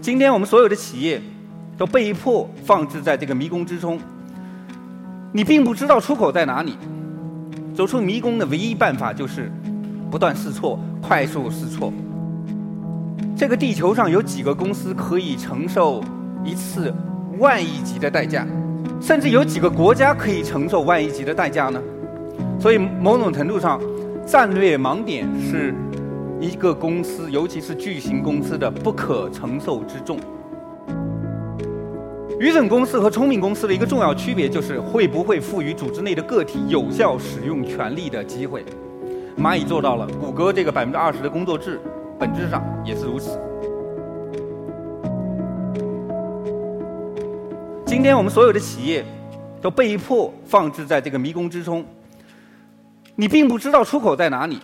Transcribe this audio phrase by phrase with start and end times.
[0.00, 1.20] 今天我们所有的企业
[1.76, 4.00] 都被迫放置在这个迷宫之中，
[5.32, 6.78] 你并不知道出口在哪里。
[7.74, 9.52] 走出迷宫的唯一办法就是
[10.10, 11.92] 不断试错，快速试错。
[13.36, 16.02] 这个地球上有几个公司可以承受
[16.42, 16.92] 一次
[17.38, 18.46] 万亿级的代价？
[19.00, 21.80] 甚至有几个国家可以承受万亿级的代价呢？
[22.60, 23.80] 所以某种程度上，
[24.26, 25.72] 战略盲点是
[26.40, 30.18] 一个公司，尤其是巨型公司的不可承受之重。
[32.40, 38.64] 愚蠢公司和聪明公司的一个重要区别就是会不会赋予组织内的个体有效使用权力的机会。
[39.36, 41.80] 蚂蚁做到了，谷歌这个百分之二十的工作制，
[42.18, 43.38] 本质上也是如此。
[47.88, 49.02] 今天我们所有的企业
[49.62, 51.82] 都被迫放置在这个迷宫之中，
[53.16, 54.60] 你并不知道出口在哪里。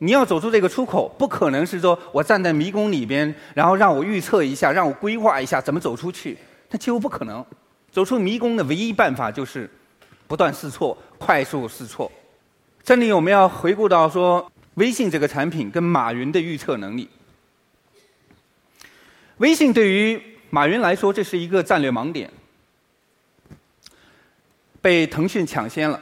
[0.00, 6.36] 你要走出这个出口，不可能是说我站在迷宫里边，然后让我预测一下，让我规划一下怎么走出去，
[6.70, 7.46] 那几乎不可能。
[7.92, 9.70] 走出迷宫的唯一办法就是
[10.26, 12.10] 不断试错，快速试错。
[12.82, 17.08] 这里我们要回顾到说，微信这个产品跟马云的预测能力。
[19.36, 22.28] 微信对于马云来说，这是一个战略盲点。
[24.88, 26.00] 被腾讯抢先了，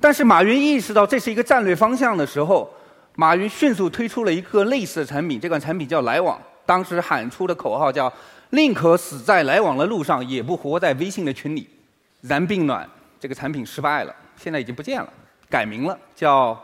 [0.00, 2.68] 但是马云意识到这是一个战略方向的时候，
[3.14, 6.36] 马云迅速推出了一个类似的产品，这款产品叫来往。
[6.66, 8.12] 当时喊出的口号叫
[8.50, 11.68] “宁可死在来往的路上，也不活在微信的群里”。
[12.22, 15.12] 然并卵，这个产品失败了，现在已经不见了，
[15.48, 16.60] 改名了，叫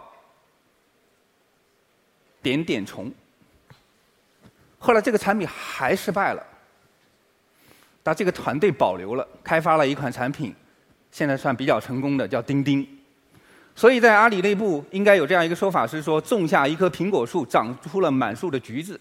[2.43, 3.13] 点点虫。
[4.81, 6.43] 后来这个产品还失败了。
[8.03, 10.55] 但这个团队保留了，开发了一款产品，
[11.15, 12.85] 现在算比较成功的，叫钉钉。
[13.77, 19.01] 所以在阿里内部应该有这样一个说法，是说种下一棵苹果树，长出了满树的橘子。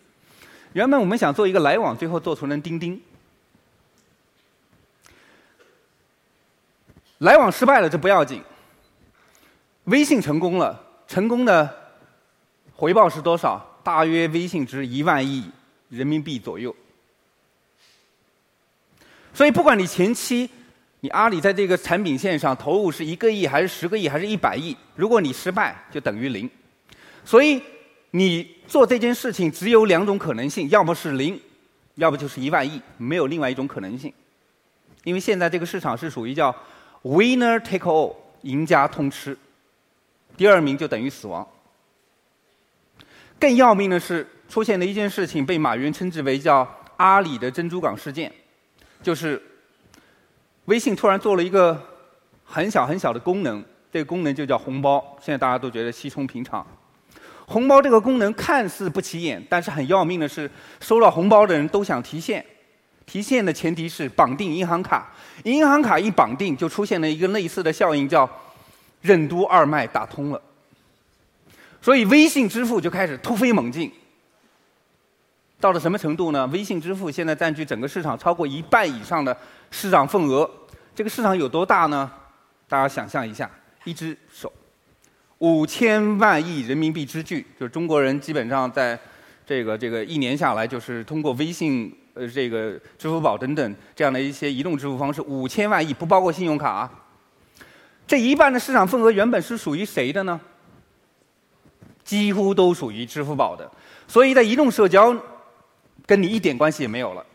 [0.74, 3.02] 原本我们想做一个来往，最后做成了钉钉。
[7.18, 8.44] 来往失败了，这不要紧。
[9.86, 11.68] 微信成功了，成功的
[12.76, 13.66] 回报是多少？
[13.84, 15.50] 大约微信值一万亿
[15.90, 16.76] 人民币左右。
[19.34, 20.48] 所以，不管你前期
[21.04, 26.50] 你阿里在这个产品线上投入是一个亿，还是十个亿，还是一百亿，如果你失败，就等于零。
[27.26, 27.62] 所以，
[28.12, 31.38] 你做这件事情只有两种可能性：要么是零，
[31.96, 34.14] 要不就是一万亿，没有另外一种可能性。
[35.04, 36.56] 因为现在这个市场是属于叫
[37.02, 39.38] “winner take all”，赢家通吃，
[40.38, 41.46] 第二名就等于死亡。
[43.38, 46.66] 更要命的是，出现了一件事情，被马云称之为叫
[46.96, 48.32] “阿里的珍珠港事件”。
[49.04, 49.42] 就是
[50.66, 51.82] 微信突然做了一个
[52.46, 55.04] 很小很小的功能，这个功能就叫红包。
[55.22, 56.66] 现在大家都觉得稀松平常。
[57.46, 62.44] 红包这个功能看似不起眼，但是很要命的是，收到红包的人都想提现。
[63.06, 65.12] 提现的前提是绑定银行卡，
[65.44, 68.30] 银行卡一绑定，就出现了一个类似的效应，叫
[69.02, 70.42] 任督二脉打通了。
[71.82, 73.92] 所以微信支付就开始突飞猛进。
[75.64, 76.46] 到了什么程度呢？
[76.48, 79.36] 微信支付现在占据整个市场超过一半以上的
[79.72, 80.50] 市场份额。
[80.94, 82.12] 这个市场有多大呢？
[82.68, 83.50] 大家想象一下，
[83.86, 84.52] 一只手，
[85.38, 89.00] 五千万亿人民币之巨，就是中国人基本上在
[89.46, 96.92] 这个这个一年下来，就是通过微信、呃这个支付宝等等这样的一些移动支付方式，五千万亿不包括信用卡。
[98.06, 100.38] 这一半的市场份额原本是属于谁的呢？
[102.04, 103.72] 几乎都属于支付宝的。
[104.10, 105.16] 所以在移动社交。
[106.06, 107.26] 跟你一点关系也没有了。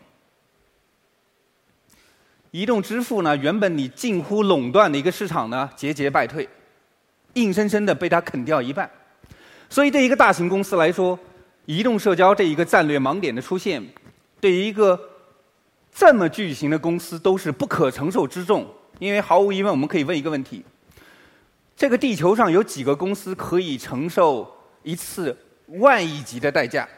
[2.51, 6.49] 移动支付呢，原本你近乎垄断的一个市场呢，节节败退，
[7.33, 8.89] 硬生生的被它啃掉一半。
[9.69, 11.17] 所以对一个大型公司来说，
[11.65, 13.87] 移动社交这一个战略盲点的出现，
[14.41, 14.99] 对于一个
[15.93, 18.65] 这么巨型的公司都是不可承受之重。
[18.97, 20.65] 因为毫无疑问，我们可以问一个问题：
[21.77, 24.51] 这个地球上有几个公司可以承受
[24.81, 25.37] 一次
[25.67, 26.89] 万亿级的代价？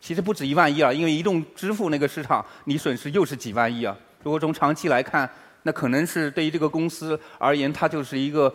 [0.00, 3.96] 其实不止一万亿啊，因为移动支付那个市场，你损失又是几万亿啊。
[4.22, 5.30] 如果从长期来看，
[5.64, 8.52] 那可能是对于这个公司而言，它就是一个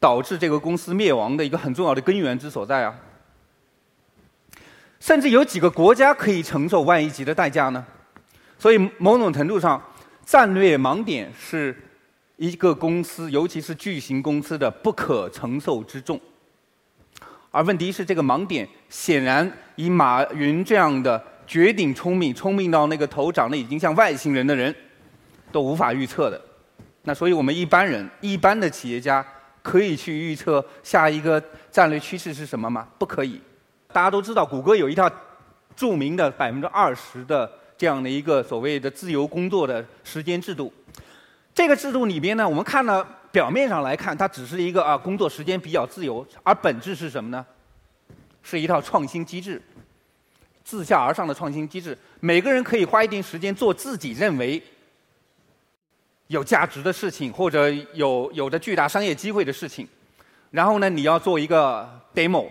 [0.00, 2.94] 导致这个公司灭亡的一个很重要的根源之所在啊。
[5.00, 7.84] 甚至有几个国家可以承受万亿级的代价呢？
[8.58, 9.82] 所以某种程度上，
[10.24, 11.76] 战略盲点是
[12.36, 16.18] 一个公司，尤其是巨型公司的不可承受之重。
[17.54, 24.74] 而问题是，这个盲点显然以马云这样的绝顶聪明、聪明到那个头长得已经像外星人的人，
[25.52, 26.40] 都无法预测的。
[27.02, 29.24] 那所以我们一般人、一般的企业家
[29.62, 31.40] 可以去预测下一个
[31.70, 32.88] 战略趋势是什么吗？
[32.98, 33.40] 不可以。
[33.92, 35.08] 大家都知道，谷歌有一套
[35.76, 37.48] 著名的百分之二十的
[37.78, 40.72] 这样的一个所谓的自由工作的时间制度。
[41.54, 47.44] 这个制度里边呢，我们看了表面上来看，它只是一个啊工作时间比较自由，而本质是什么呢？
[48.44, 49.60] 是一套创新机制，
[50.62, 51.98] 自下而上的创新机制。
[52.20, 54.62] 每个人可以花一定时间做自己认为。
[56.28, 59.86] 有价值的事情，或者有有着巨大商业机会的事情，
[60.50, 62.48] 然后呢，你要做一个 demo，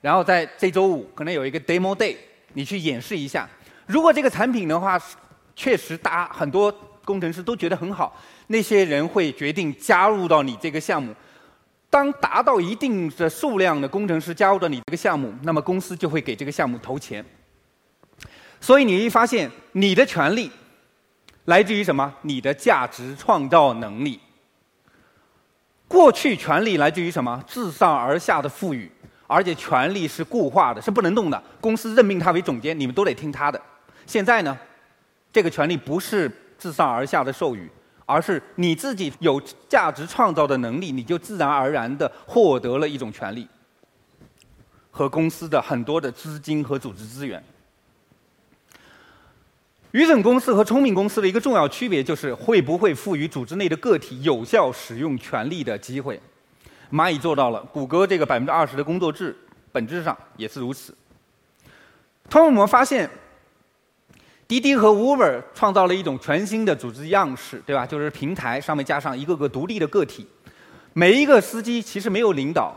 [0.00, 2.16] 然后在这周五可能有一个 demo day，
[2.52, 3.46] 你去演示一下。
[3.86, 4.96] 如果这个产品的话，
[5.56, 6.72] 确实大很多
[7.06, 8.14] 工程师都觉得很好，
[8.48, 11.14] 那些人会决定加入到你这个项目。
[11.88, 17.24] 当达到一定的数量的工程师加入到你这个项目，那么公司就会给这个项目投钱。
[18.60, 20.50] 所以你会发现，你的权利。
[21.44, 22.12] 来自于什么？
[22.22, 24.18] 你的价值创造能力。
[25.86, 27.40] 过去权力来自于什么？
[27.46, 28.90] 自上而下的赋予，
[29.28, 31.40] 而且权力是固化的，是不能动的。
[31.60, 33.62] 公司任命他为总监，你们都得听他的。
[34.06, 34.58] 现在呢，
[35.32, 37.70] 这个权力不是自上而下的授予，
[38.04, 43.46] 而是你自己有价值创造的能力，你就自然而然的获得了一种权利
[44.90, 47.42] 和公司的很多的资金和组织资源。
[49.92, 56.20] 愚蠢公司和聪明公司的一个重要区别就是会不会赋予组织内的个体有效使用权力的机会。
[56.90, 59.34] 蚂蚁做到了，谷歌这个百分之二十的工作制
[59.72, 60.94] 本质上也是如此。
[62.28, 63.08] 通过我们发现，
[64.48, 67.86] 滴滴和 Uber 创造了一种全新的组织样式，对吧？
[67.86, 70.26] 就是平台上面加上一个个独立的个体，
[70.92, 72.74] 每一个司机其实没有领导，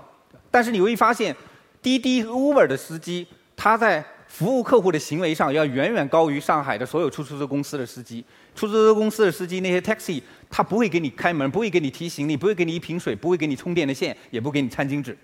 [0.49, 1.35] 但是你会发现，
[1.81, 4.05] 滴滴和 Uber 的司机他在。
[4.31, 8.23] 服务客户的行为上要远远高于上海的所有出租车公司的司机。
[8.53, 15.17] 出租车公司的司机那些 taxi，他不会给你开门，不会给你提行李，不会给你一瓶水，不会给你充电的线，也不给你餐巾纸。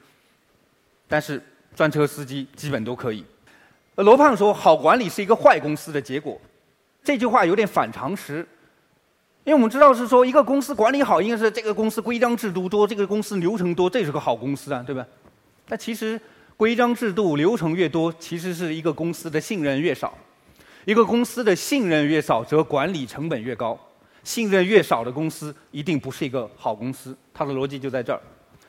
[1.07, 1.39] 但是
[1.75, 3.23] 专车司机基本都可以。
[4.03, 6.39] 罗胖说：“好管理是一个坏公司的结果。”
[7.03, 8.47] 这句话有点反常识，
[9.43, 15.05] 因为我们知道是说一个公司管理好，应该是这个公司规章制度多，这个公司流程多，这是个好公司啊，对吧？
[15.67, 16.19] 但其实。
[16.57, 20.17] 规章制度流程越多，其实是一个公司的信任越少。
[20.85, 23.77] 一个公司的信任越少，则管理成本越高。
[24.23, 27.13] 信任越少的公司，一定不是一个好公司。
[27.33, 28.21] 它的逻辑就在这儿。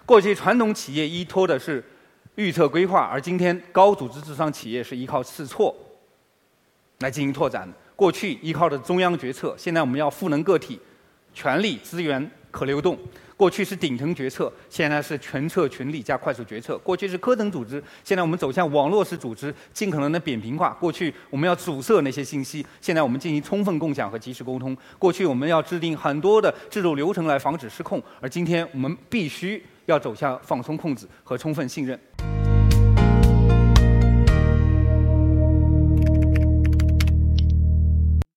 [0.05, 1.81] 过去传统企业依托的是
[2.37, 5.75] 预测规划，而今天高组织智商企业是依靠试错
[7.01, 7.69] 来进行拓展。
[7.97, 10.79] 过去依靠的中央决策，现在我们要赋能个体，
[11.33, 12.99] 权力资源可流动。
[13.37, 16.79] 过去是顶层决策，现在是全策群力加快速决策。
[16.79, 20.71] 过去是科层组织，现在我们走向网络式组织，尽可能的扁平化。
[20.81, 24.75] 过去我们要阻塞那些信息，现在我们进行充分共享和及时沟通。
[24.99, 32.01] 过去我们要制定很多的制度流程来防止失控，而今天我们必须要走向放松控制和充分信任。